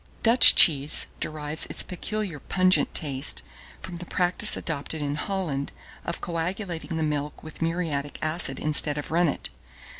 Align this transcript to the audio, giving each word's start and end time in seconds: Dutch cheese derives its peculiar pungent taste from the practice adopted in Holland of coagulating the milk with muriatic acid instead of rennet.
Dutch 0.23 0.55
cheese 0.55 1.05
derives 1.19 1.67
its 1.67 1.83
peculiar 1.83 2.39
pungent 2.39 2.91
taste 2.95 3.43
from 3.83 3.97
the 3.97 4.05
practice 4.07 4.57
adopted 4.57 4.99
in 4.99 5.13
Holland 5.13 5.71
of 6.03 6.21
coagulating 6.21 6.97
the 6.97 7.03
milk 7.03 7.43
with 7.43 7.61
muriatic 7.61 8.17
acid 8.19 8.57
instead 8.59 8.97
of 8.97 9.11
rennet. 9.11 9.51